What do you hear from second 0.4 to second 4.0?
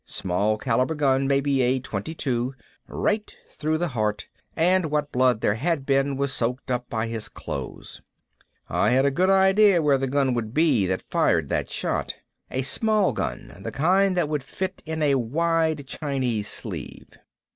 caliber gun, maybe a .22. Right through the